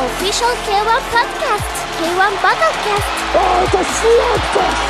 [0.00, 1.68] official K1 podcast,
[2.00, 3.08] K1 Battlecast.
[3.36, 4.84] Oh, slugfest!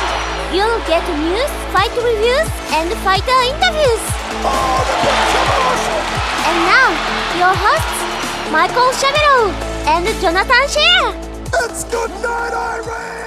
[0.55, 4.03] You'll get news, fight reviews, and fighter interviews.
[4.47, 6.05] Oh, the best of awesome!
[6.47, 6.89] And now,
[7.35, 8.01] your hosts,
[8.55, 9.51] Michael Schiavello
[9.91, 11.11] and Jonathan Shea.
[11.63, 13.20] It's good night, Irene!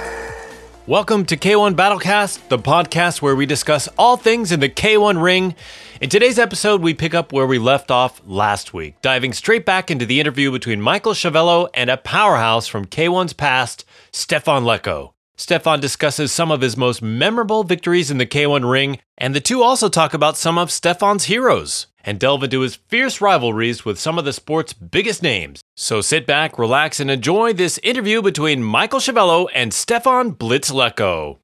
[0.87, 5.55] Welcome to K1 Battlecast, the podcast where we discuss all things in the K1 ring.
[5.99, 9.89] In today's episode, we pick up where we left off last week, diving straight back
[9.89, 15.13] into the interview between Michael Schiavello and a powerhouse from K1's past, Stefan Leko.
[15.37, 19.63] Stefan discusses some of his most memorable victories in the K1 ring, and the two
[19.63, 24.19] also talk about some of Stefan's heroes and delve into his fierce rivalries with some
[24.19, 25.61] of the sport's biggest names.
[25.75, 31.39] So sit back, relax, and enjoy this interview between Michael Schiavello and Stefan Blitz Leko.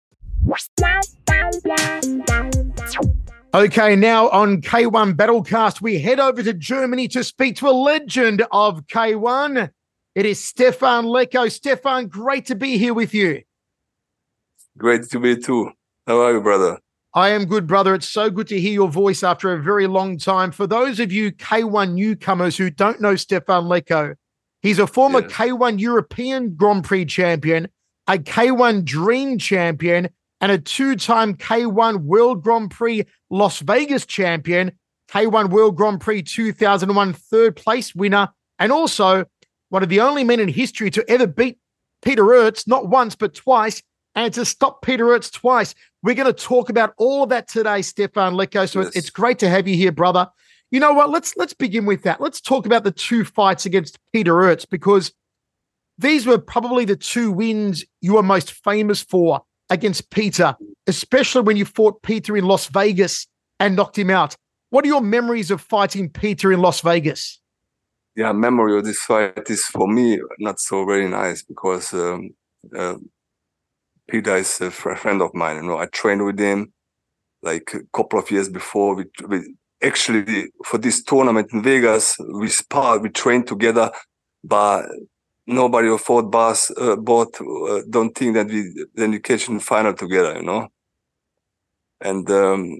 [3.53, 8.45] Okay, now on K1 Battlecast, we head over to Germany to speak to a legend
[8.51, 9.69] of K1.
[10.15, 11.51] It is Stefan Leko.
[11.51, 13.41] Stefan, great to be here with you.
[14.77, 15.71] Great to be too.
[16.07, 16.79] How are you, brother?
[17.13, 17.93] I am good, brother.
[17.93, 20.51] It's so good to hear your voice after a very long time.
[20.51, 24.15] For those of you K1 newcomers who don't know Stefan Leko,
[24.61, 25.27] he's a former Yeah.
[25.27, 27.67] K1 European Grand Prix champion,
[28.07, 30.07] a K1 Dream champion,
[30.39, 34.71] and a two time K1 World Grand Prix Las Vegas champion,
[35.09, 39.25] K1 World Grand Prix 2001 third place winner, and also
[39.67, 41.59] one of the only men in history to ever beat
[42.01, 43.83] Peter Aerts, not once, but twice,
[44.15, 45.75] and to stop Peter Aerts twice.
[46.03, 48.67] We're going to talk about all of that today, Stefan Leko.
[48.67, 48.95] So it's, Yes.
[48.95, 50.27] it's great to have you here, brother.
[50.71, 51.09] You know what?
[51.09, 52.21] Let's let's begin with that.
[52.21, 55.11] Let's talk about the two fights against Peter Aerts because
[55.97, 60.55] these were probably the two wins you are most famous for against Peter,
[60.87, 63.27] especially when you fought Peter in Las Vegas
[63.59, 64.35] and knocked him out.
[64.69, 67.39] What are your memories of fighting Peter in Las Vegas?
[68.15, 72.31] Yeah, memory of this fight is for me not so very nice because um,
[72.75, 72.95] uh,
[74.11, 75.55] Peter is a fr- friend of mine.
[75.55, 76.73] You know, I trained with him
[77.41, 78.93] like a couple of years before.
[78.93, 83.89] We, we actually for this tournament in Vegas, we sparred, we trained together,
[84.43, 84.85] but
[85.47, 89.55] nobody of both bars, uh, both uh, don't think that we then we catch in
[89.55, 90.35] the final together.
[90.35, 90.67] You know,
[92.01, 92.79] and um,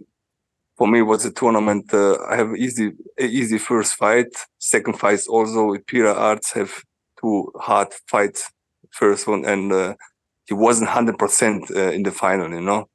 [0.77, 1.93] for me it was a tournament.
[1.93, 4.33] Uh, I have easy, easy first fight.
[4.59, 6.73] Second fight also with Peter Aerts have
[7.21, 8.51] two hard fights.
[8.89, 9.93] First one and uh,
[10.51, 12.51] he wasn't hundred percent uh, in the final.
[12.51, 12.89] You know.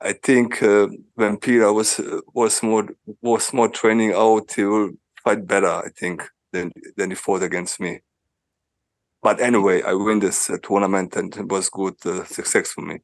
[0.00, 2.88] I think uh, when Peter was uh, was more
[3.20, 5.68] was more training out, he will fight better.
[5.68, 6.22] I think
[6.52, 8.00] than than he fought against me.
[9.22, 13.00] But anyway, I win this uh, tournament and it was good uh, success for me.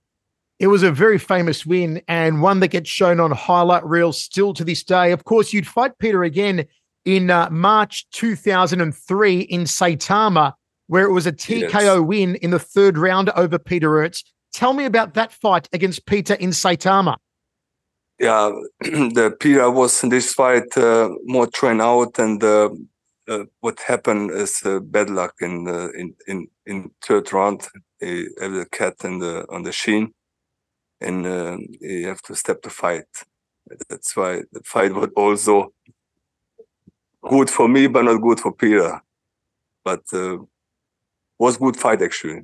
[0.58, 4.54] It was a very famous win and one that gets shown on highlight reels still
[4.54, 5.12] to this day.
[5.12, 6.66] Of course, you'd fight Peter again
[7.04, 10.54] in uh, March 2003 in Saitama,
[10.88, 14.24] where it was a TKO win in the third round over Peter Aerts.
[14.52, 17.16] Tell me about that fight against Peter in Saitama.
[18.18, 18.50] yeah,
[18.80, 22.70] the Peter was in this fight uh, more trained out, and uh,
[23.28, 27.68] uh, what happened is uh, bad luck in in in in third round.
[28.00, 30.12] He had the cat in the on the shin,
[31.00, 33.06] and uh, he have to step the fight.
[33.88, 35.74] That's why the fight was also
[37.22, 39.02] good for me, but not good for Peter.
[39.84, 40.38] But uh,
[41.38, 42.42] was good fight actually.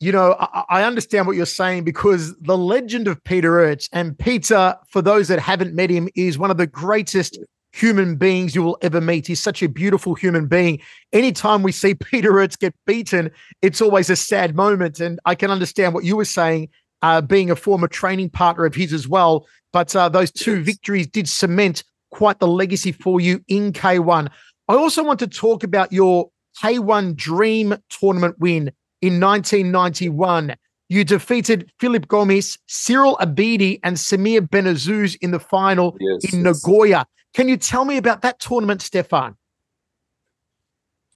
[0.00, 4.18] you know, I, I understand what you're saying because the legend of Peter Aerts and
[4.18, 7.38] Peter, for those that haven't met him, is one of the greatest
[7.72, 9.26] human beings you will ever meet.
[9.26, 10.80] He's such a beautiful human being.
[11.12, 13.30] Anytime we see Peter Aerts get beaten,
[13.62, 15.00] it's always a sad moment.
[15.00, 16.70] And I can understand what you were saying,
[17.02, 19.46] uh, being a former training partner of his as well.
[19.72, 20.66] But uh, those two Yes.
[20.66, 24.28] victories did cement quite the legacy for you in K1.
[24.68, 30.56] I also want to talk about your K1 Dream tournament win in 1991.
[30.88, 36.64] You defeated Philip Gomes, Cyril Abidi, and Samir Benazzouz in the final Yes, in yes.
[36.64, 37.06] Nagoya.
[37.32, 39.36] Can you tell me about that tournament, Stefan?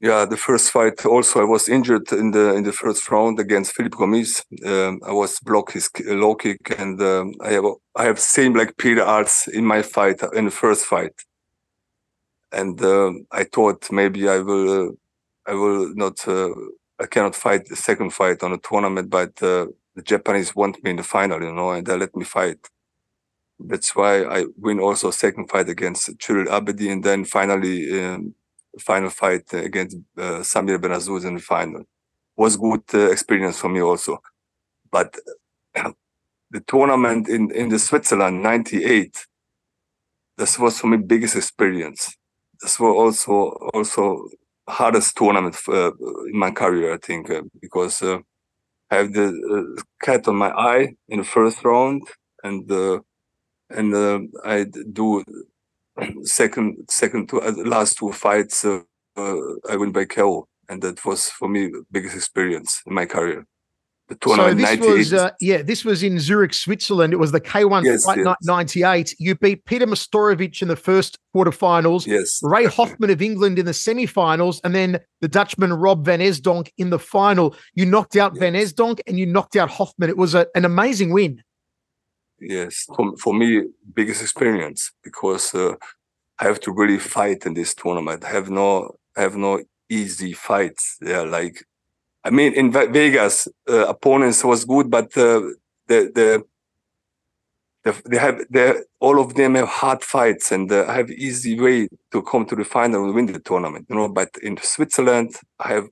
[0.01, 3.73] Yeah, the first fight also I was injured in the in the first round against
[3.75, 4.45] Philip Gomis.
[4.65, 7.65] Um, I was blocked his low kick, and um, I have
[7.97, 11.15] I have same like Peter Aerts in my fight in the first fight.
[12.53, 14.93] And um, I thought maybe I will uh,
[15.47, 16.51] I will not uh,
[17.01, 20.91] I cannot fight the second fight on a tournament, but uh, the Japanese want me
[20.91, 22.59] in the final, you know, and they let me fight.
[23.59, 28.01] That's why I win also second fight against Cyril Abidi, and then finally.
[28.01, 28.35] Um,
[28.79, 31.85] final fight against uh, Samir Benazzouz in the final.
[32.37, 34.21] Was good uh, experience for me also.
[34.91, 35.17] But
[35.75, 39.27] the tournament in, in the Switzerland 98,
[40.37, 42.17] this was for me biggest experience.
[42.61, 44.29] This was also also
[44.69, 45.93] hardest tournament uh,
[46.27, 48.19] in my career, I think, uh, because uh,
[48.91, 52.03] I have the cat on my eye in the first round,
[52.43, 52.71] and
[53.71, 55.25] and I do
[56.25, 58.65] second second two last two fights.
[59.17, 63.47] I win by KO, and that was for me biggest experience in my career
[64.09, 64.61] the tournament.
[64.61, 67.13] So this was uh, yeah, this was in Zurich, Switzerland.
[67.13, 68.37] It was the K1 yes, Fight yes.
[68.43, 69.15] 98.
[69.19, 72.07] You beat Peter Majstorovic in the first quarterfinals.
[72.07, 72.41] Yes.
[72.43, 76.91] Ray Hoffman of England in the semifinals, and then the Dutchman Rob van Esdonk in
[76.91, 77.57] the final.
[77.75, 78.41] You knocked out yes.
[78.41, 80.11] van Esdonk and you knocked out Hoffman.
[80.11, 81.43] It was a, an amazing win.
[82.41, 83.63] Yes, for, for me,
[83.95, 85.75] biggest experience because uh,
[86.39, 88.25] I have to really fight in this tournament.
[88.25, 90.99] I have no, I have no easy fights.
[91.01, 91.65] Yeah, like
[92.25, 95.43] I mean, in Vegas, uh, opponents was good, but uh,
[95.87, 96.45] the, the
[97.85, 101.89] the they have they all of them have hard fights and uh, have easy way
[102.13, 103.87] to come to the final and win the tournament.
[103.91, 105.89] You know, but in Switzerland, I have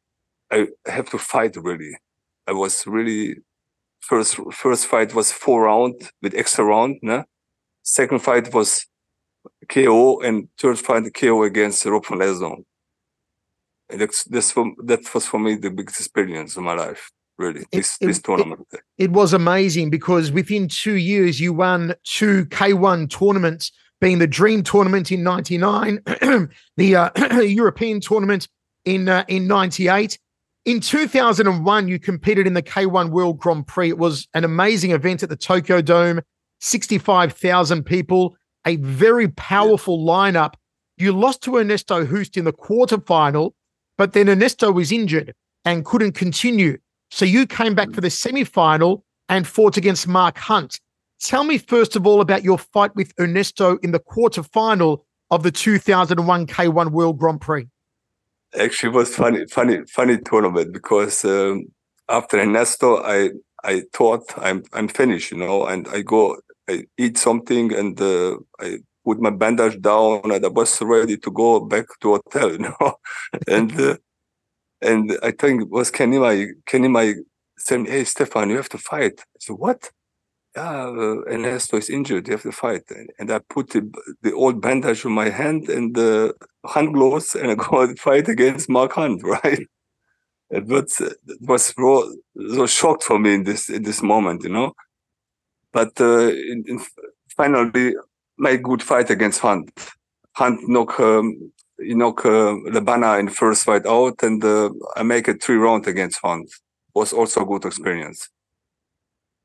[0.50, 1.96] I have to fight really.
[2.46, 3.36] I was really
[4.00, 6.96] first first fight was four round with extra round.
[7.02, 7.24] No?
[7.82, 8.86] Second fight was
[9.68, 12.64] KO and third fight KO against Rob van Esdonk
[13.96, 18.06] that's this that was for me the biggest experience of my life really this it,
[18.06, 23.72] this tournament it, it, was amazing because within two years you won two k1 tournaments
[24.00, 26.00] being the dream tournament in 99
[26.76, 28.48] the uh, european tournament
[28.84, 30.18] in uh, in 98
[30.64, 33.88] in 2001 you competed in the k1 world grand prix.
[33.88, 36.20] It was an amazing event at the tokyo dome
[36.60, 40.12] 65000 people a very powerful yeah.
[40.12, 40.54] lineup.
[40.96, 43.52] You lost to ernesto hoost in the quarterfinal
[43.98, 45.34] but then Ernesto was injured
[45.64, 46.78] and couldn't continue.
[47.10, 50.80] So you came back for the semi final and fought against Mark Hunt.
[51.20, 55.52] Tell me, first of all, about your fight with Ernesto in the quarterfinal of the
[55.52, 57.68] 2001 K1 World Grand Prix.
[58.58, 61.66] Actually, it was funny, funny, funny tournament because um,
[62.08, 63.30] after Ernesto, I
[63.64, 66.36] I thought I'm I'm finished, you know, and I go
[66.68, 71.30] I eat something and uh, I put my bandage down and I was ready to
[71.30, 72.94] go back to hotel, you know.
[73.48, 73.96] and uh,
[74.80, 77.14] and I think it was Kenny my Kenny my
[77.58, 79.20] said, Hey Stefan, you have to fight.
[79.20, 79.90] I said, What?
[80.56, 82.82] Yeah, uh, Ernesto is injured, you have to fight.
[82.90, 83.90] And, and I put the,
[84.20, 86.34] the old bandage on my hand and the
[86.74, 89.66] hand gloves and I go fight against Mark Hunt, right?
[90.50, 94.74] It was it was so shocked for me in this in this moment, you know.
[95.72, 96.80] But uh, in, in,
[97.34, 97.94] finally,
[98.38, 99.70] make good fight against Hunt.
[100.34, 105.02] Hunt knock um, you knock uh, Le Banner in first fight out, and uh, I
[105.02, 106.50] make a three round against Hunt.
[106.94, 108.28] Was also a good experience.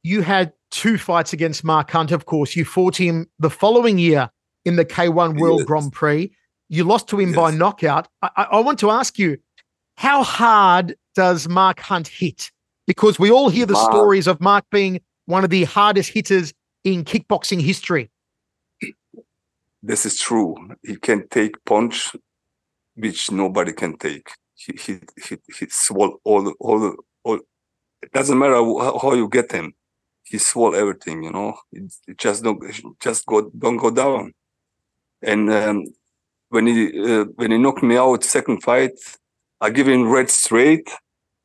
[0.03, 2.55] You had two fights against Mark Hunt, of course.
[2.55, 4.29] You fought him the following year
[4.65, 5.67] in the K1 World yes.
[5.67, 6.31] Grand Prix.
[6.69, 7.37] You lost to him yes.
[7.37, 8.09] by knockout.
[8.21, 9.37] I, I want to ask you,
[9.95, 12.51] how hard does Mark Hunt hit?
[12.85, 13.91] Because we all hear the Mark.
[13.91, 16.53] stories of Mark being one of the hardest hitters
[16.83, 18.09] in kickboxing history
[19.87, 20.55] this is true.
[20.83, 22.15] He can take punch,
[22.95, 24.27] which nobody can take.
[24.53, 27.39] He he he, he swallow all all all.
[28.03, 28.55] It doesn't matter
[29.01, 29.73] how you get him.
[30.23, 31.23] He swallow everything.
[31.23, 31.57] You know.
[31.71, 32.61] It, it just don't
[32.99, 34.33] just go don't go down.
[35.21, 35.85] And um,
[36.49, 36.79] when he
[37.09, 38.97] uh, when he knocked me out second fight,
[39.61, 40.89] I give him red straight.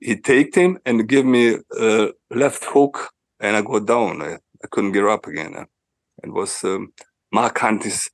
[0.00, 4.20] He take him and give me a left hook, and I go down.
[4.20, 4.32] I,
[4.64, 5.54] I couldn't get up again.
[6.24, 6.92] It was um,
[7.32, 8.10] Mark Hunt is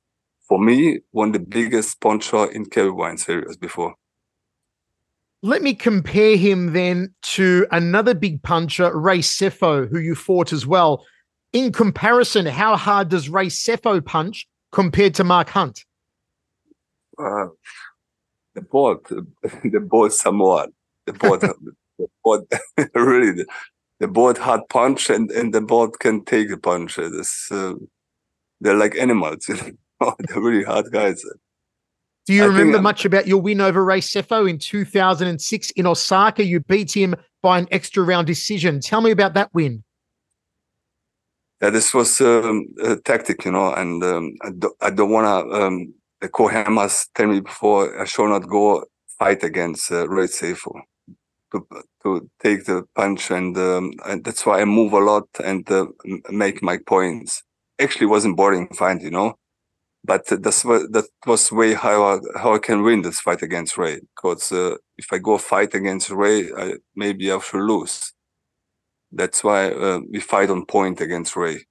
[0.49, 3.93] for me, one of the biggest sponsor in K1 series before.
[5.41, 10.67] Let me compare him then to another big puncher, Ray Sefo, who you fought as
[10.67, 11.05] well.
[11.53, 15.85] In comparison, how hard does Ray Sefo punch compared to Mark Hunt?
[17.17, 17.47] Uh,
[18.55, 18.99] the board,
[19.63, 20.71] the board somewhat.
[21.05, 21.41] The board,
[21.99, 22.41] the board
[22.95, 23.45] really, the,
[23.99, 26.97] the board hard punch and, and the board can take a punch.
[26.97, 27.75] It's, uh,
[28.59, 29.49] they're like animals.
[30.01, 31.23] oh, they're really hard guys.
[32.25, 36.43] Do you I remember much about your win over Ray Sefo in 2006 in Osaka?
[36.43, 38.79] You beat him by an extra round decision.
[38.79, 39.83] Tell me about that win.
[41.61, 45.25] Yeah, this was um, a tactic, you know, and um, I, do, I don't want
[45.25, 45.61] to.
[45.61, 48.85] Um, the Kohemas tell me before I shall not go
[49.17, 50.71] fight against uh, Ray Sefo
[51.51, 51.67] to
[52.03, 55.87] to take the punch, and um, and that's why I move a lot and uh,
[56.29, 57.41] make my points.
[57.79, 59.35] Actually, wasn't boring fight, you know
[60.03, 63.99] but that's that was way how I, how I can win this fight against Ray.
[64.15, 68.13] Because uh, if I go fight against Ray, I, maybe I should lose.
[69.11, 71.65] That's why uh, we fight on point against Ray,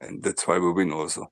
[0.00, 1.30] and that's why we win also.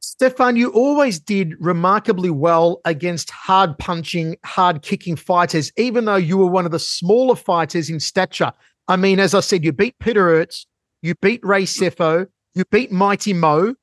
[0.00, 6.36] Stefan, you always did remarkably well against hard punching, hard kicking fighters, even though you
[6.36, 8.52] were one of the smaller fighters in stature.
[8.86, 10.66] I mean, as I said, you beat Peter Aerts,
[11.00, 13.74] you beat Ray Sefo, you beat Mighty Mo.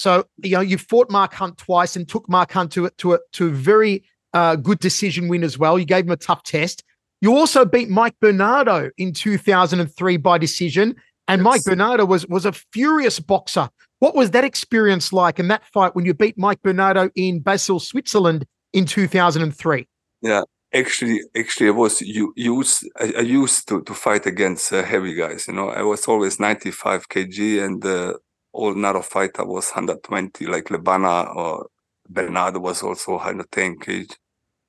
[0.00, 3.18] So, you know, you fought Mark Hunt twice and took Mark Hunt to, to, a,
[3.34, 4.02] to a very
[4.32, 5.78] uh, good decision win as well.
[5.78, 6.82] You gave him a tough test.
[7.20, 10.96] You also beat Mike Bernardo in 2003 by decision.
[11.28, 11.44] And yes.
[11.44, 13.68] Mike Bernardo was, was a furious boxer
[14.00, 17.78] what was that experience like in that fight when you beat Mike Bernardo in Basel,
[17.78, 19.86] Switzerland in 2003?
[20.22, 20.42] Yeah,
[20.74, 25.14] actually, actually, I was you used I, I used to, to fight against uh, heavy
[25.14, 25.46] guys.
[25.46, 28.14] You know, I was always 95 kg, and uh,
[28.52, 31.68] all another fighter was 120, like Le Banner or
[32.08, 34.16] Bernardo was also 110 kg.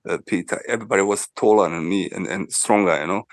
[0.08, 3.00] Uh, Peter, everybody was taller than me and, and stronger.
[3.00, 3.24] You know,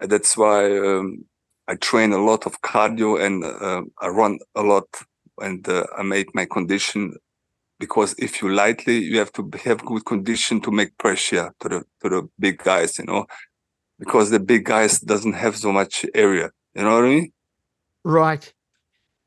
[0.00, 1.24] and that's why um,
[1.68, 4.86] I train a lot of cardio and uh, I run a lot
[5.40, 7.16] and uh, I made my condition
[7.78, 11.82] because if you lightly, you have to have good condition to make pressure to the
[12.02, 13.26] to the big guys, you know,
[13.98, 16.50] because the big guys doesn't have so much area.
[16.74, 17.32] You know what I mean?
[18.04, 18.52] Right.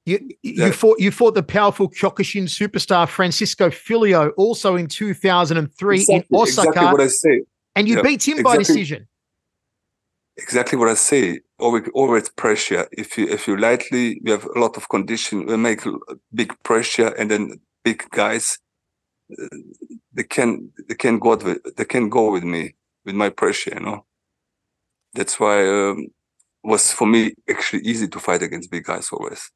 [0.05, 6.15] You you fought you fought the powerful Kyokushin superstar Francisco Filho also in 2003 exactly,
[6.15, 6.69] in Osaka.
[6.69, 7.43] Exactly what I say.
[7.75, 9.07] And you yeah, beat him exactly, by decision.
[10.37, 12.87] Exactly what I say always, always pressure.
[12.91, 15.45] If you if you lightly, you have a lot of condition.
[15.45, 15.81] We make
[16.33, 18.59] big pressure, and then big guys,
[19.31, 19.47] uh,
[20.13, 23.71] they can they can go with they can go with me with my pressure.
[23.73, 24.05] You know,
[25.13, 26.07] that's why um,
[26.63, 29.49] was for me actually easy to fight against big guys always.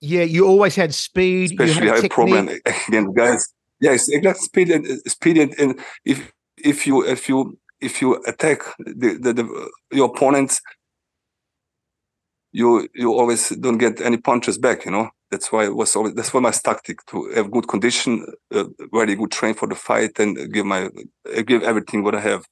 [0.00, 1.52] Yeah, you always had speed.
[1.52, 2.48] Especially had I have problem
[2.88, 3.48] against guys.
[3.80, 8.60] Yes, exactly speed and speed and, and if if you if you if you attack
[8.78, 10.60] the, the, the your opponents
[12.52, 16.14] you you always don't get any punches back you know that's why it was always
[16.14, 20.18] that's why my tactic to have good condition uh, very good train for the fight
[20.18, 22.44] and give my uh, give everything what i have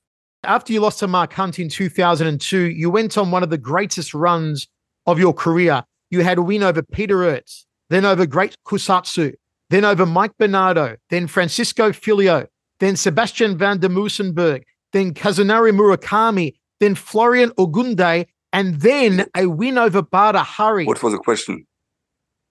[0.44, 4.14] after you lost to mark hunt in 2002 you went on one of the greatest
[4.14, 4.68] runs
[5.06, 9.34] of your career you had a win over peter Aerts, then over great kusatsu
[9.70, 12.46] then over mike bernardo then francisco Filho,
[12.80, 14.62] then sebastian van der Moosenberg,
[14.92, 20.86] then kazunari murakami then florian ogunde and then a win over Badr Hari.
[20.86, 21.66] What was the question?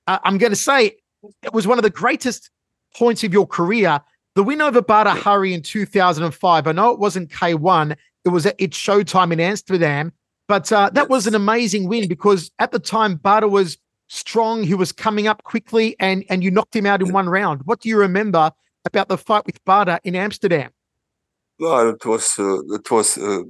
[0.05, 0.97] Uh, I'm going to say
[1.43, 2.49] it was one of the greatest
[2.95, 3.99] points of your career.
[4.35, 6.67] The win over Badr Hari in 2005.
[6.67, 7.95] I know it wasn't K1,
[8.25, 10.11] it was at its showtime in Amsterdam,
[10.47, 13.77] but uh, that was an amazing win because at the time, Badr was
[14.07, 14.63] strong.
[14.63, 17.61] He was coming up quickly and, and you knocked him out in one round.
[17.65, 18.51] What do you remember
[18.85, 20.71] about the fight with Badr in Amsterdam?
[21.59, 23.41] Well, it was uh, it was uh,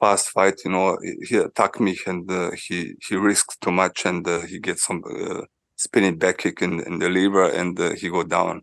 [0.00, 0.98] fast fight, you know,
[1.28, 5.02] he attacked me and uh, he he risks too much and uh, he gets some
[5.04, 5.42] uh,
[5.76, 8.62] spinning back kick in, in the liver and uh, he go down.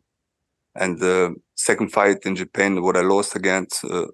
[0.75, 4.07] And the second fight in Japan, what I lost against, uh,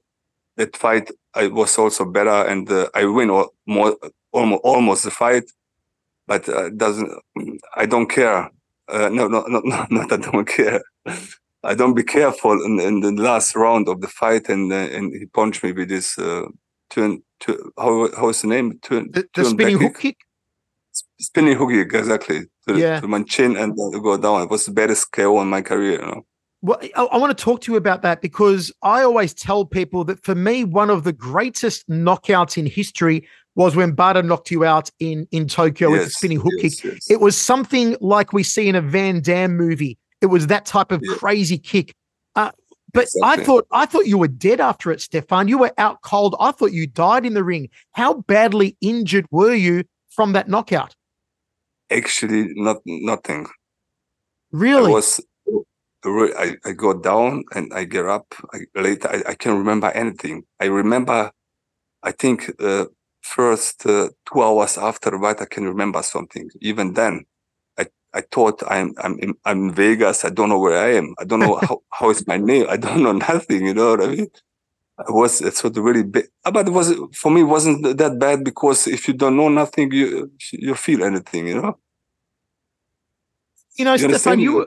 [0.57, 3.95] that fight I was also better and uh, I win all, more
[4.31, 5.45] almost almost the fight,
[6.27, 7.11] but uh, doesn't
[7.75, 8.51] I don't care.
[8.89, 10.81] Uh, no, no, no, no, not I don't care.
[11.63, 15.13] I don't be careful in, in, the last round of the fight, and uh, and
[15.13, 16.17] he punched me with this
[16.89, 18.79] turn to how how's the name?
[18.79, 20.17] Turn the, the spinning hook kick.
[21.19, 22.45] Spinning hook kick, exactly.
[22.67, 22.99] To, yeah.
[22.99, 24.43] to my chin and then go down.
[24.43, 26.25] It was the best KO in my career, you know.
[26.67, 30.03] Well, I, I, want to talk to you about that because I always tell people
[30.03, 34.65] that for me, one of the greatest knockouts in history was when Badr knocked you
[34.65, 36.93] out in in Tokyo yes, with the spinning hook yes, kick.
[36.95, 37.09] Yes.
[37.09, 39.97] It was something like we see in a Van Damme movie.
[40.19, 41.95] It was that type of crazy kick.
[42.35, 42.51] Uh,
[42.91, 43.43] but exactly.
[43.43, 45.47] I thought I thought you were dead after it, Stefan.
[45.47, 46.35] You were out cold.
[46.37, 47.69] I thought you died in the ring.
[47.93, 50.97] How badly injured were you from that knockout?
[51.89, 53.47] Actually, not nothing.
[54.51, 54.91] Really?
[54.91, 55.21] I was
[56.37, 58.33] I, I go down and I get up.
[58.53, 60.43] I, later, I, I can't remember anything.
[60.59, 61.31] I remember,
[62.03, 62.85] I think, uh,
[63.21, 66.49] first uh, two hours after fight, I can remember something.
[66.61, 67.25] Even then,
[67.77, 70.25] I I thought I'm I'm in, I'm in Vegas.
[70.25, 71.13] I don't know where I am.
[71.19, 72.65] I don't know how, how is my name.
[72.69, 73.65] I don't know nothing.
[73.65, 74.27] You know what I mean?
[74.97, 77.97] I was it's sort of really big, uh, but it was for me it wasn't
[77.97, 81.47] that bad because if you don't know nothing, you you feel anything.
[81.47, 81.79] You know.
[83.77, 84.65] You know, you Stefan, you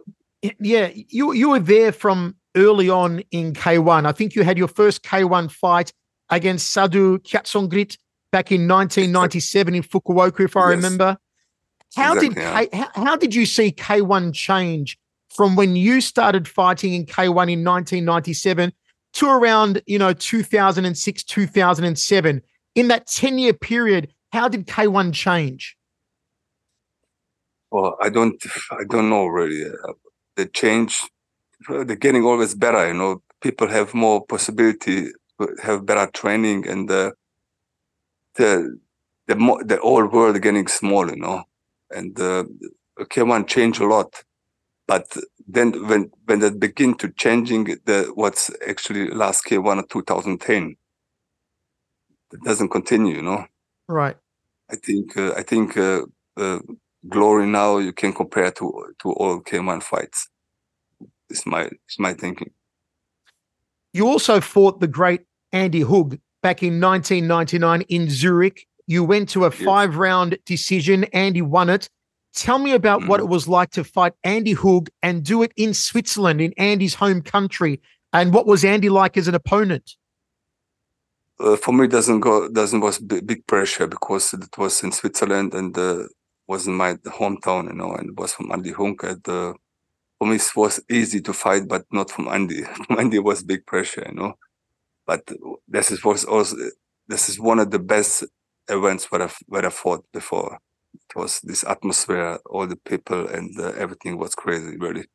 [0.61, 4.07] yeah, you you were there from early on in K1.
[4.07, 5.93] I think you had your first K1 fight
[6.31, 7.97] against Sadau Kiatsongrit
[8.33, 10.77] back in 1997 in Fukuoka, if I yes.
[10.77, 11.17] remember.
[11.97, 14.97] How exactly, did K, how, how did you see K1 change
[15.29, 18.73] from when you started fighting in K1 in 1997
[19.15, 22.43] to around, you know, 2006, 2007?
[22.77, 25.77] In that 10 year period, how did K1 change?
[27.73, 29.65] Well, I don't, I don't know really.
[29.65, 29.93] Uh,
[30.41, 30.93] The change,
[31.69, 32.89] they're getting always better.
[32.89, 35.09] You know, people have more possibility,
[35.63, 37.13] have better training, and the
[38.37, 38.79] the
[39.27, 41.11] the more, the whole world getting small.
[41.11, 41.45] You know,
[41.91, 42.45] and uh,
[43.01, 44.25] K1 changed a lot,
[44.87, 45.15] but
[45.47, 50.77] then when when they begin to changing the what's actually last K1 2010,
[52.33, 53.17] it doesn't continue.
[53.17, 53.45] You know,
[53.89, 54.17] right?
[54.71, 56.07] I think uh, I think uh,
[56.39, 56.61] uh,
[57.09, 60.30] glory now you can compare to to all K1 fights.
[61.31, 62.51] It's my it's my thinking.
[63.93, 65.23] You also fought the great
[65.53, 68.67] Andy Hug back in 1999 in Zurich.
[68.87, 71.05] You went to a five round decision.
[71.13, 71.89] Andy won it.
[72.35, 73.09] Tell me about mm.
[73.09, 76.95] what it was like to fight Andy Hug and do it in Switzerland, in Andy's
[76.95, 77.81] home country.
[78.13, 79.97] And what was Andy like as an opponent?
[81.39, 85.77] Uh, for me, doesn't go doesn't was big pressure because it was in Switzerland and
[85.77, 86.05] uh,
[86.47, 89.03] was in my hometown, you know, and it was from Andy Hug.
[89.05, 89.55] And, uh,
[90.21, 92.63] for me, it was easy to fight, but not from Andy.
[92.87, 94.35] from Andy was big pressure, you know.
[95.07, 95.27] But
[95.67, 96.57] this is was also
[97.09, 98.25] this is one of the best
[98.69, 100.59] events where I where I fought before.
[100.93, 105.07] It was this atmosphere, all the people, and uh, everything was crazy, really.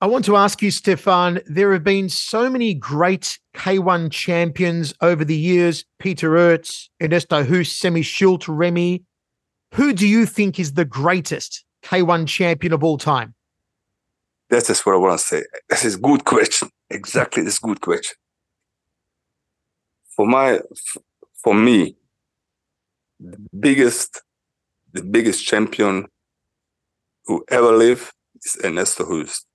[0.00, 1.40] I want to ask you, Stefan.
[1.46, 7.82] There have been so many great K1 champions over the years Peter Aerts, Ernesto Hoost,
[7.82, 9.02] Semmy Schilt, Remy.
[9.74, 13.34] Who do you think is the greatest K1 champion of all time?
[14.50, 15.42] That is what I want to say.
[15.68, 16.70] This is good question.
[16.90, 18.14] Exactly, this good question.
[20.14, 20.60] For my,
[21.42, 21.96] for me,
[23.18, 24.22] the biggest,
[24.92, 26.06] the biggest champion
[27.24, 28.12] who ever lived
[28.44, 29.46] is Ernesto Hoost.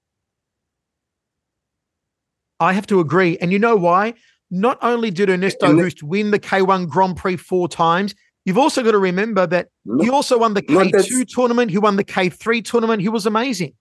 [2.59, 3.37] I have to agree.
[3.37, 4.15] And you know why?
[4.51, 8.15] Not only did Ernesto Hoost win the K1 Grand Prix four times,
[8.45, 9.69] you've also got to remember that
[10.01, 13.01] he also won the K2 tournament, he won the K3 tournament.
[13.01, 13.73] He was amazing.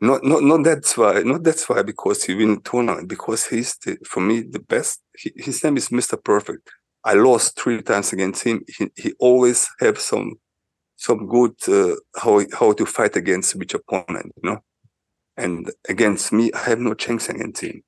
[0.00, 1.22] Not, not, not that's why.
[1.22, 3.08] Not that's why because he win tournament.
[3.08, 5.00] Because he's the, for me the best.
[5.16, 6.68] He, his name is Mister Perfect.
[7.04, 8.64] I lost three times against him.
[8.66, 10.34] He, he always have some
[10.96, 14.58] some good uh, how how to fight against which opponent, you know.
[15.36, 17.82] And against me, I have no chance against him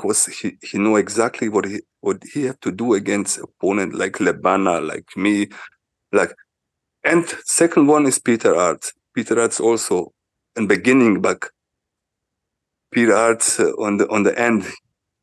[0.00, 4.20] because he, he know exactly what he what he have to do against opponent like
[4.20, 5.48] Le Banner, like me,
[6.12, 6.34] like.
[7.04, 8.92] And second one is Peter Aerts.
[9.14, 10.12] Peter Aerts also
[10.56, 11.50] in beginning, but
[12.92, 14.66] Peter Aerts uh, on the on the end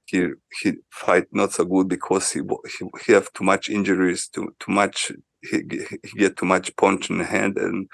[0.06, 0.30] he
[0.62, 2.42] he fight not so good because he
[2.80, 5.12] he, he have too much injuries, too too much
[5.42, 5.62] he,
[6.04, 7.88] he get too much punch in the hand and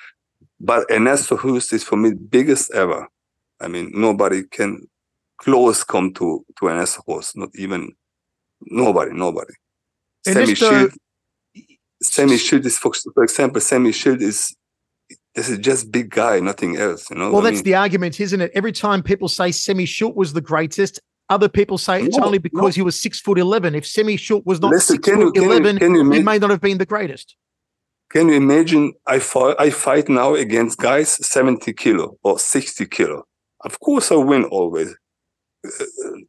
[0.59, 3.07] but Ernesto Hoost is for me biggest ever.
[3.59, 4.87] I mean nobody can
[5.37, 7.35] close come to to an S horse.
[7.35, 7.93] not even
[8.61, 9.53] nobody, nobody.
[10.27, 10.95] Semmy Schilt,
[12.03, 14.55] Semmy Schilt is for, for example, Semmy Schilt is
[15.35, 17.09] this is just big guy, nothing else.
[17.09, 17.31] You know.
[17.31, 17.63] Well, that's mean?
[17.63, 18.51] the argument, isn't it?
[18.53, 22.37] Every time people say Semmy Schilt was the greatest, other people say it's no, only
[22.37, 22.81] because no.
[22.81, 23.75] he was six foot eleven.
[23.75, 26.49] If Semmy Schilt was not Listen, six foot you, eleven, you, you he may not
[26.49, 27.35] have been the greatest.
[28.11, 28.93] Can you imagine?
[29.07, 29.55] I fight.
[29.59, 33.23] I fight now against guys seventy kilo or sixty kilo.
[33.61, 34.95] Of course, I win always.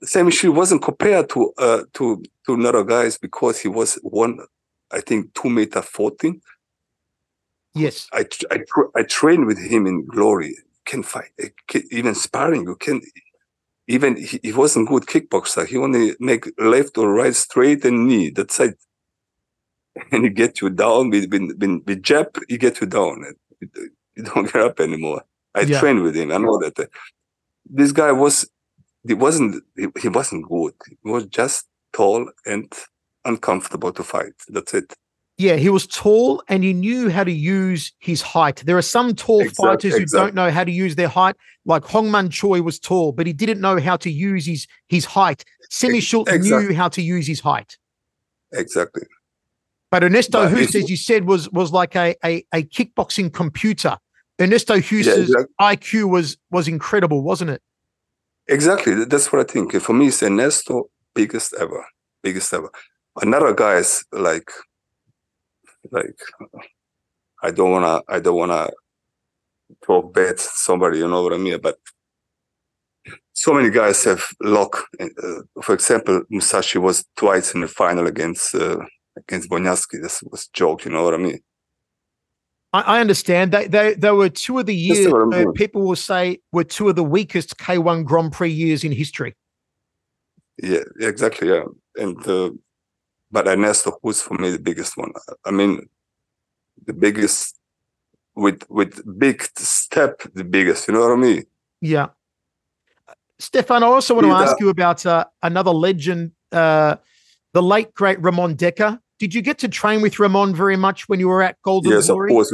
[0.05, 4.39] Semmy Schilt wasn't compared to uh, to to another guys because he was one,
[4.93, 6.41] I think, two meter fourteen.
[7.75, 8.61] Yes, I I,
[8.95, 10.57] I train with him in glory.
[10.87, 11.31] Can fight
[11.91, 12.65] even sparring.
[12.65, 13.01] You can
[13.89, 15.67] even he, he wasn't good kickboxer.
[15.67, 18.31] He only make left or right, straight and knee.
[18.31, 18.79] That's it.
[20.13, 22.37] And he get you down with with, with, with jab.
[22.49, 23.25] He get you down.
[24.15, 25.25] You don't get up anymore.
[25.55, 25.81] I yeah.
[25.81, 26.31] train with him.
[26.33, 26.91] I know that.
[27.65, 28.47] This guy was
[29.07, 30.75] he wasn't he, wasn't good.
[30.89, 32.73] He was just tall and
[33.25, 34.35] uncomfortable to fight.
[34.49, 34.93] That's it.
[35.37, 38.63] Yeah, he was tall and he knew how to use his height.
[38.65, 40.27] There are some tall exactly, fighters who exactly.
[40.27, 41.35] don't know how to use their height.
[41.65, 45.05] Like Hong Man Choi was tall, but he didn't know how to use his his
[45.05, 45.45] height.
[45.71, 46.69] Semmy Schilt exactly.
[46.69, 47.77] knew how to use his height.
[48.53, 49.03] Exactly.
[49.91, 53.97] But Ernesto Hoost, as you said, was was like a, a, a kickboxing computer.
[54.41, 57.63] Ernesto Hoost's yeah, IQ was was incredible, wasn't it?
[58.49, 59.05] Exactly.
[59.05, 59.73] That's what I think.
[59.81, 61.85] For me, it's Ernesto biggest ever,
[62.23, 62.71] biggest ever.
[63.23, 64.51] Another guys like
[65.91, 66.17] like
[67.43, 68.71] I don't wanna I don't wanna
[69.87, 71.59] talk bad somebody, you know what I mean?
[71.61, 71.79] But
[73.33, 74.85] so many guys have luck.
[75.01, 78.79] Uh, for example, Musashi was twice in the final against uh,
[79.17, 80.01] against Bonjasky.
[80.03, 81.41] This was joke, you know what I mean?
[82.75, 83.53] I, I understand.
[83.53, 86.97] They, they they were two of the years I people will say were two of
[86.97, 89.35] the weakest K1 Grand Prix years in history.
[90.61, 91.49] Yeah, exactly.
[91.49, 91.65] Yeah,
[91.97, 92.51] and uh,
[93.31, 95.13] but Ernesto was for me the biggest one.
[95.45, 95.89] I mean,
[96.85, 97.57] the biggest
[98.35, 100.89] with with big step the biggest.
[100.89, 101.45] You know what I mean?
[101.81, 102.09] Yeah.
[103.39, 104.43] Stefan, I also want to Yeah.
[104.43, 106.97] ask you about uh, another legend, uh,
[107.53, 109.01] the late great Ramon Dekker.
[109.19, 112.07] Did you get to train with Ramon very much when you were at Golden yes,
[112.07, 112.31] Glory?
[112.31, 112.53] of course.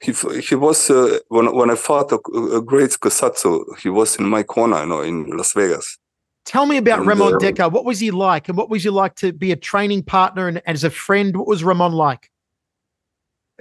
[0.00, 2.18] He he was uh, when when I fought a,
[2.56, 5.98] a great Kusatsu, he was in my corner, you know, in Las Vegas.
[6.44, 7.70] Tell me about And, Ramon uh, Dekker.
[7.70, 8.48] What was he like?
[8.48, 11.36] And what was he like to be a training partner and as a friend?
[11.36, 12.30] What was Ramon like?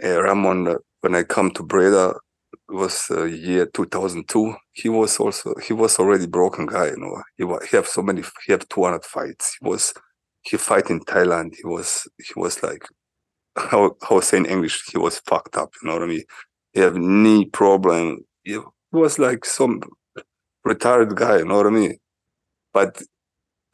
[0.03, 2.15] uh, Ramon, uh, when I come to Breda,
[2.53, 4.55] it was uh, year 2002.
[4.71, 6.87] He was also he was already broken guy.
[6.87, 8.23] You know, he he have so many.
[8.45, 9.57] He have 200 fights.
[9.59, 9.93] He was
[10.41, 11.55] he fight in Thailand.
[11.55, 12.83] He was he was like
[13.57, 14.83] how how say in English.
[14.91, 15.73] He was fucked up.
[15.81, 16.23] You know what I mean?
[16.73, 18.25] He have knee problem.
[18.43, 18.59] He
[18.91, 19.81] was like some
[20.63, 21.39] retired guy.
[21.39, 21.97] You know what I mean?
[22.73, 23.01] But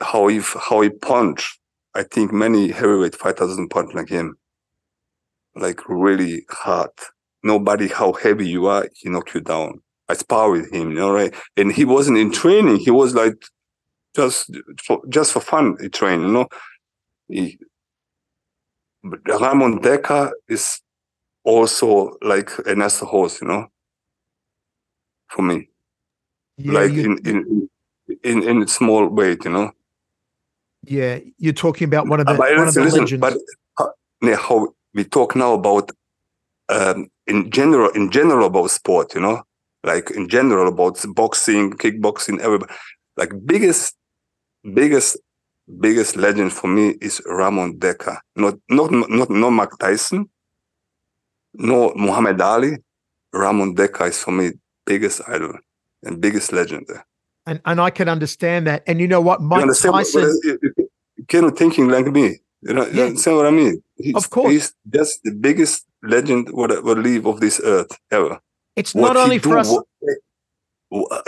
[0.01, 1.59] how he how he punch.
[1.95, 4.37] I think many heavyweight fighters doesn't punch like him
[5.59, 6.89] like really hard.
[7.43, 9.81] Nobody, how heavy you are, he knock you down.
[10.09, 11.33] I spar with him, you know, right?
[11.55, 12.77] And he wasn't in training.
[12.77, 13.35] He was like
[14.17, 14.51] just
[14.85, 15.77] for just for fun.
[15.81, 16.47] He trained, you know.
[17.29, 17.59] He,
[19.03, 20.81] Ramon Dekker is
[21.43, 23.67] also like an as horse, you know.
[25.29, 25.69] For me,
[26.57, 27.69] Yeah, like you, in, in
[28.23, 29.71] in in small weight, you know.
[30.87, 33.21] yeah, you're talking about one of the, but one of the listen, legends.
[33.21, 33.33] but
[33.77, 35.91] uh, how we talk now about
[36.69, 39.43] um, in general, in general about sport, you know,
[39.83, 42.73] like in general about boxing, kickboxing, everybody.
[43.17, 43.96] Like biggest,
[44.73, 45.17] biggest,
[45.79, 48.17] biggest legend for me is Ramon Dekker.
[48.35, 50.29] Not not not no Mike Tyson,
[51.53, 52.77] no Muhammad Ali.
[53.33, 54.51] Ramon Dekker is for me
[54.85, 55.53] biggest idol
[56.03, 56.87] and biggest legend.
[57.45, 58.83] and, and I can understand that.
[58.87, 59.39] And you know what?
[59.41, 62.39] You Mike what- Tyson, what- you- you- you cannot thinking like me.
[62.61, 62.93] You know, yeah.
[62.93, 63.81] you understand what I mean?
[63.97, 64.51] He's, Of course.
[64.51, 68.39] he's just the biggest legend what will leave of this earth ever.
[68.75, 69.69] it's What not only do, for us.
[69.69, 69.85] what-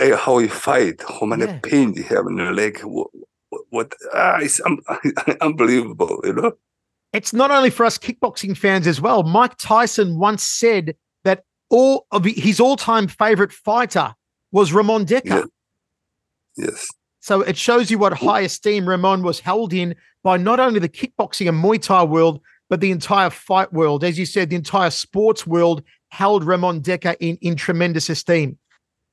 [0.00, 1.58] eh, how he fight, how many Yeah.
[1.62, 2.80] pain he have in the leg.
[3.70, 4.80] What, ah, it's un-
[5.40, 6.52] unbelievable, you know.
[7.12, 9.22] it's not only for us kickboxing fans as well.
[9.22, 14.14] Mike Tyson once said that all of his all-time favorite fighter
[14.52, 15.24] was Ramon Dekker.
[15.24, 15.44] Yeah.
[16.56, 16.88] Yes,
[17.20, 20.88] So it shows you what high esteem Ramon was held in by not only the
[20.88, 24.04] kickboxing and Muay Thai world, but the entire fight world.
[24.04, 28.58] As you said, the entire sports world held Ramon Dekker in, in tremendous esteem.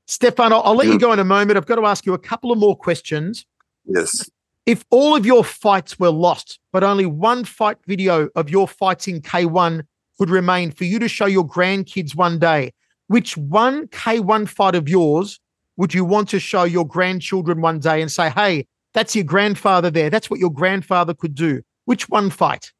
[0.07, 1.57] Stefan, I'll, I'll let you go in a moment.
[1.57, 3.45] I've got to ask you a couple of more questions.
[3.87, 4.29] Yes.
[4.65, 9.07] If all of your fights were lost, but only one fight video of your fights
[9.07, 9.83] in K1
[10.17, 12.73] could remain for you to show your grandkids one day,
[13.07, 15.39] which one K1 fight of yours
[15.77, 19.89] would you want to show your grandchildren one day and say, hey, that's your grandfather
[19.89, 20.09] there.
[20.09, 21.61] That's what your grandfather could do.
[21.85, 22.71] Which one fight?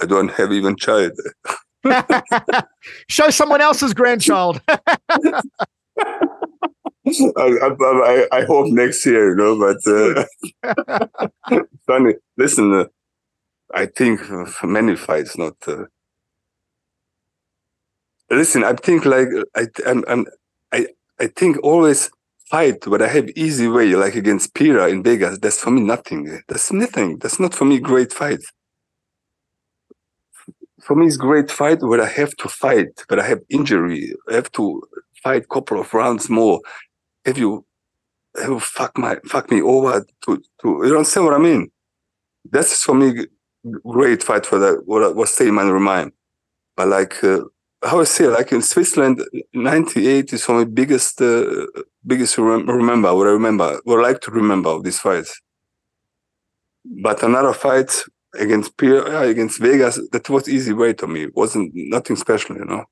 [0.00, 1.12] I don't have even child.
[3.08, 4.60] show someone else's grandchild.
[7.04, 9.58] I, I, I, hope next year, you know.
[9.58, 10.26] But
[10.64, 12.14] uh, funny.
[12.36, 12.84] Listen, uh,
[13.74, 14.20] I think
[14.62, 15.54] many fights not.
[15.66, 15.86] Uh,
[18.30, 20.26] listen, I think like I, I'm, I'm,
[20.72, 20.86] I,
[21.18, 22.08] I think always
[22.48, 25.38] fight, but I have easy way like against Pira in Vegas.
[25.38, 26.40] That's for me nothing.
[26.48, 27.18] That's nothing.
[27.18, 28.40] That's not for me great fight.
[30.80, 34.14] For me, it's great fight where I have to fight, but I have injury.
[34.30, 34.82] I have to
[35.22, 36.60] fight couple of rounds more
[37.24, 37.64] if you
[38.36, 41.70] if you fuck my fuck me over to to you understand what I mean?
[42.50, 43.26] That's for me
[43.84, 46.12] great fight for that what was saying in my mind.
[46.76, 47.40] But like uh,
[47.84, 49.22] how I say like in Switzerland,
[49.54, 51.66] ninety eight is for me biggest uh,
[52.06, 55.40] biggest rem- remember what I remember what I like to remember of these fights.
[56.84, 57.92] But another fight
[58.34, 61.28] against Pierre uh, against Vegas that was easy way to me.
[61.34, 62.84] Wasn't nothing special, you know.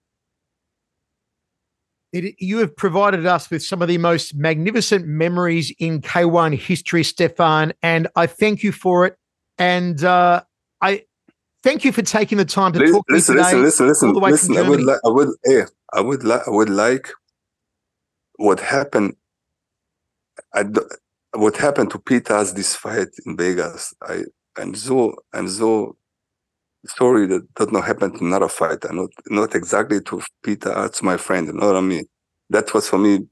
[2.12, 7.04] It, you have provided us with some of the most magnificent memories in K1 history,
[7.04, 9.16] Stefan, and I thank you for it.
[9.58, 10.42] And uh,
[10.80, 11.04] I
[11.62, 13.54] thank you for taking the time to Listen, talk to me listen, today.
[13.54, 14.56] listen, listen, listen, all the way listen.
[14.56, 17.08] I would like, I would, eh, I would like, I would like
[18.36, 19.14] what happened.
[20.52, 20.80] I, d-
[21.32, 23.94] what happened to Peter's this fight in Vegas.
[24.02, 24.24] I,
[24.58, 25.96] I'm so, I'm so
[26.86, 28.92] sorry that does not happen to another fighter.
[28.92, 30.70] Not, not exactly to Peter.
[30.74, 31.46] That's my friend.
[31.48, 32.04] You know what I mean?
[32.50, 33.26] That was for me.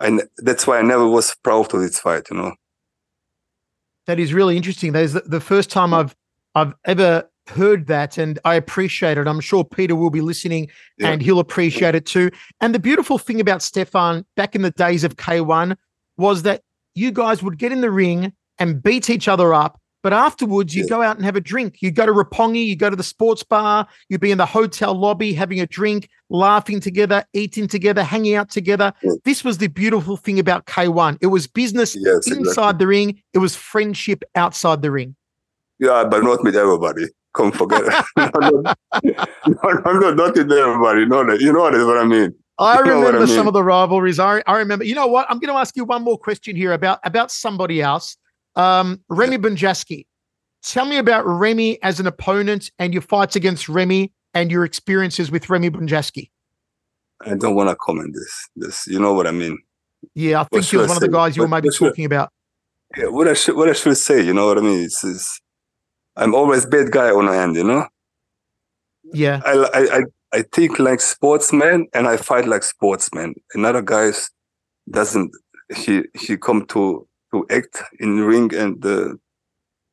[0.00, 2.24] And that's why I never was proud of this fight.
[2.30, 2.52] You know.
[4.06, 4.92] That is really interesting.
[4.92, 6.14] That is the, the first time I've
[6.54, 9.26] I've ever heard that, and I appreciate it.
[9.26, 11.08] I'm sure Peter will be listening, Yeah.
[11.10, 12.30] and he'll appreciate it too.
[12.60, 15.76] And the beautiful thing about Stefan back in the days of K1
[16.16, 16.62] was that
[16.94, 20.82] you guys would get in the ring and beat each other up, But afterwards, you
[20.84, 20.88] Yeah.
[20.90, 21.76] go out and have a drink.
[21.80, 24.94] You go to Roppongi, you go to the sports bar, you'd be in the hotel
[24.94, 28.92] lobby having a drink, laughing together, eating together, hanging out together.
[29.02, 29.12] Yeah.
[29.24, 31.18] This was the beautiful thing about K1.
[31.20, 32.78] It was business Yes, inside exactly.
[32.78, 35.16] the ring, it was friendship outside the ring.
[35.80, 37.06] Yeah, but not with everybody.
[37.34, 38.04] Come forget it.
[38.16, 38.62] no, no,
[39.46, 41.06] no, no, no, not with everybody.
[41.06, 42.34] No, you know what I mean.
[42.60, 44.18] I You what I remember some of the rivalries.
[44.18, 44.84] I, I remember.
[44.84, 45.26] You know what?
[45.30, 48.16] I'm going to ask you one more question here about about somebody else.
[48.56, 50.06] Um, Remy Bonjasky.
[50.62, 55.30] Tell me about Remy as an opponent and your fights against Remy and your experiences
[55.30, 56.30] with Remy Bonjasky.
[57.24, 58.48] I don't want to comment this.
[58.56, 59.58] This, you know what I mean.
[60.14, 61.68] Yeah, I think he was should I one of the guys you were What- maybe
[61.68, 62.30] what should talking about.
[62.96, 64.84] Yeah, what I should, what I should say, you know what I mean.
[64.84, 65.40] It's, it's
[66.16, 67.86] I'm always bad guy on the end, you know.
[69.12, 73.34] Yeah, I, I, I, I think like sportsman and I fight like sportsman.
[73.54, 74.30] Another guys
[74.90, 75.30] doesn't
[75.74, 79.14] he he come to to act in ring and uh,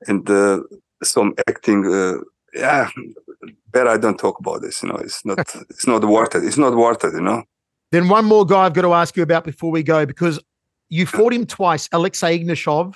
[0.08, 0.60] and uh,
[1.04, 1.86] some acting.
[1.86, 2.20] Uh,
[2.54, 2.90] yeah,
[3.72, 4.82] better I don't talk about this.
[4.82, 6.44] You know, it's not it's not worth it.
[6.44, 7.14] It's not worth it.
[7.14, 7.44] You know.
[7.92, 10.40] Then one more guy I've got to ask you about before we go because
[10.90, 12.96] you fought him twice, Alexei Ignashov.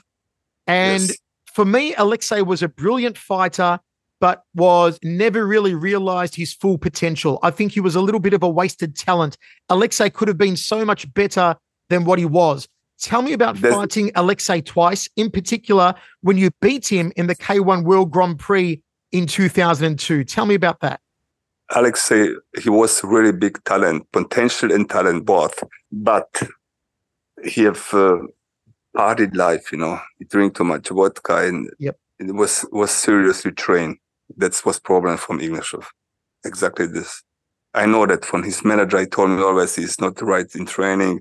[0.67, 1.17] And Yes.
[1.53, 3.79] for me, Alexei was a brilliant fighter,
[4.19, 7.39] but was never really realized his full potential.
[7.43, 9.37] I think he was a little bit of a wasted talent.
[9.69, 11.55] Alexei could have been so much better
[11.89, 12.67] than what he was.
[13.01, 17.35] Tell me about There's- fighting Alexei twice, in particular when you beat him in the
[17.35, 18.81] K1 World Grand Prix
[19.11, 20.23] in 2002.
[20.25, 20.99] Tell me about that.
[21.75, 26.41] Alexei, he was really big talent, potential and talent both, but
[27.43, 28.17] he have uh,
[28.97, 29.99] partied life, you know.
[30.17, 31.97] He drink too much vodka and Yep.
[32.19, 33.97] it was was seriously trained.
[34.37, 35.85] That was problem from Ignashov.
[36.43, 37.23] Exactly this.
[37.73, 38.99] I know that from his manager.
[38.99, 41.19] He told me always he's not right in training,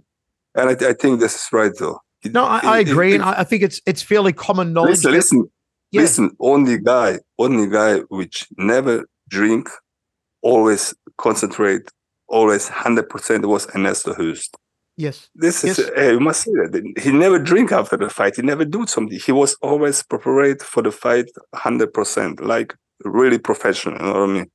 [0.58, 2.00] and I, I think this is right though.
[2.24, 5.04] No, I, I agree, and I, think it's it's fairly common knowledge.
[5.04, 5.50] listen, that- listen,
[5.92, 6.00] Yeah.
[6.02, 6.30] listen.
[6.40, 9.68] Only guy, only guy which never drink,
[10.42, 11.84] always concentrate,
[12.26, 14.56] always hundred percent was Ernesto Hoost.
[14.96, 15.28] Yes.
[15.36, 15.90] This is Yes.
[15.94, 18.34] hey, you must say that he never drink after the fight.
[18.36, 19.16] He never do something.
[19.18, 23.94] He was always prepared for the fight hundred percent, like really professional.
[24.00, 24.50] You know what I mean?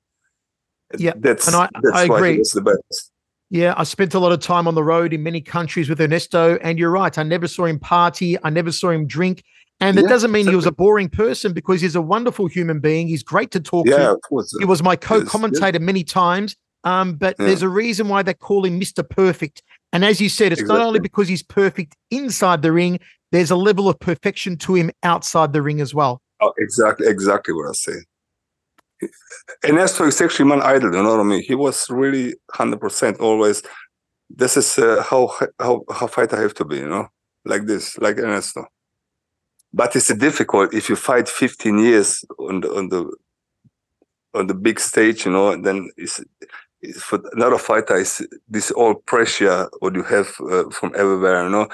[0.98, 2.32] Yeah, that's and I- that's I why agree.
[2.34, 3.10] he was the best.
[3.54, 6.58] Yeah, I spent a lot of time on the road in many countries with Ernesto,
[6.64, 7.16] and you're right.
[7.16, 8.36] I never saw him party.
[8.44, 9.44] I never saw him drink.
[9.80, 12.80] And that Yeah, doesn't mean he was a boring person because he's a wonderful human
[12.80, 13.08] being.
[13.08, 14.12] He's great to talk Yeah, to.
[14.14, 14.56] of course.
[14.58, 16.56] He was my co-commentator many times.
[16.84, 17.46] Um, but Yeah.
[17.46, 19.08] there's a reason why they call him Mr.
[19.08, 19.62] Perfect.
[19.92, 23.00] And as you said, it's not only because he's perfect inside the ring,
[23.32, 26.24] there's a level of perfection to him outside the ring as well.
[26.42, 27.98] Oh, exactly, exactly what I say.
[29.66, 30.94] Ernesto is actually my idol.
[30.94, 31.44] You know what I mean?
[31.44, 33.64] He was really hundred percent always.
[34.30, 36.78] This is uh, how how how fighter have to be.
[36.78, 37.08] You know,
[37.46, 38.66] like this, like Ernesto.
[39.74, 43.12] But it's difficult if you fight 15 years on the on the
[44.34, 45.26] on the big stage.
[45.26, 46.22] You know, then it's,
[46.82, 47.98] it's for another fighter.
[47.98, 51.44] Is this all pressure what you have uh, from everywhere?
[51.44, 51.68] You know,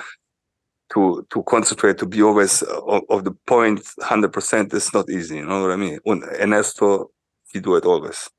[0.94, 5.38] to to concentrate to be always uh, of, of the point 100% is not easy
[5.38, 7.10] you know what i mean and ernesto
[7.52, 8.30] he do it always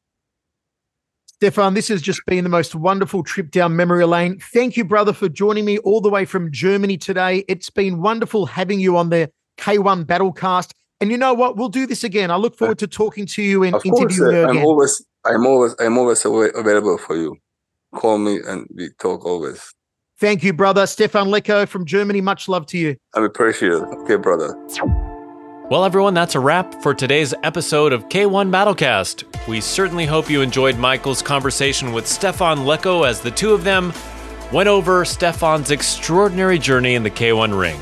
[1.42, 4.38] Stefan, this has just been the most wonderful trip down memory lane.
[4.52, 7.46] Thank you, brother, for joining me all the way from Germany today.
[7.48, 10.72] It's been wonderful having you on the K1 Battlecast.
[11.00, 11.56] And you know what?
[11.56, 12.30] We'll do this again.
[12.30, 15.02] I look forward to talking to you and of course interviewing uh, you i'm always
[15.24, 17.34] i'm always i'm always available for you
[17.94, 19.72] call me and we talk always
[20.18, 20.86] Thank you, brother.
[20.86, 22.20] Stefan Leko from Germany.
[22.20, 22.96] Much love to you.
[23.14, 24.54] i appreciate it okay brother
[25.70, 29.46] Well, everyone, that's a wrap for today's episode of K1 Battlecast.
[29.46, 33.92] We certainly hope you enjoyed Michael's conversation with Stefan Leko as the two of them
[34.52, 37.78] went over Stefan's extraordinary journey in the K1 ring.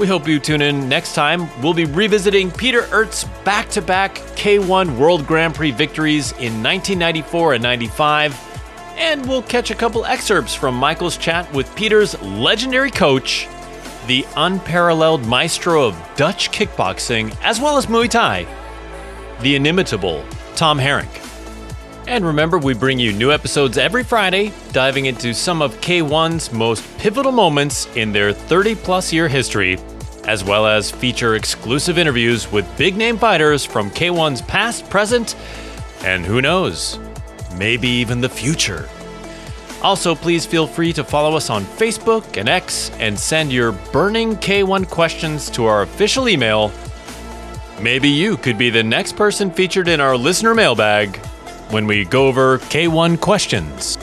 [0.00, 1.48] We hope you tune in next time.
[1.62, 7.54] We'll be revisiting Peter Aerts's back to back K1 World Grand Prix victories in 1994
[7.54, 8.96] and 95.
[8.96, 13.46] And we'll catch a couple excerpts from Michael's chat with Peter's legendary coach,
[14.06, 18.46] the unparalleled maestro of Dutch kickboxing as well as Muay Thai,
[19.40, 20.24] the inimitable
[20.56, 21.20] Tom Harinck.
[22.06, 26.84] And remember, we bring you new episodes every Friday, diving into some of K1's most
[26.98, 29.78] pivotal moments in their 30 plus year history,
[30.24, 35.34] as well as feature exclusive interviews with big name fighters from K1's past, present,
[36.02, 36.98] and who knows,
[37.56, 38.86] maybe even the future.
[39.84, 44.34] Also, please feel free to follow us on Facebook and X and send your burning
[44.36, 46.72] K1 questions to our official email.
[47.82, 51.18] Maybe you could be the next person featured in our listener mailbag
[51.68, 53.98] when we go over K1 questions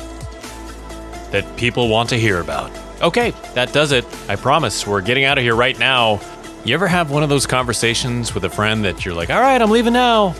[1.31, 2.71] that people want to hear about.
[3.01, 4.05] Okay, that does it.
[4.29, 6.21] I promise we're getting out of here right now.
[6.63, 9.59] You ever have one of those conversations with a friend that you're like, all right,
[9.59, 10.35] I'm leaving now.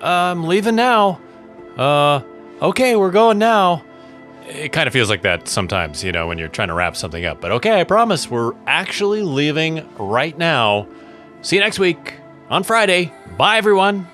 [0.00, 1.20] Uh, I'm leaving now.
[1.76, 2.20] Uh,
[2.62, 3.82] okay, we're going now.
[4.46, 7.24] It kind of feels like that sometimes, you know, when you're trying to wrap something
[7.24, 7.40] up.
[7.40, 10.86] But okay, I promise we're actually leaving right now.
[11.42, 12.14] See you next week
[12.50, 13.12] on Friday.
[13.36, 14.06] Bye, everyone.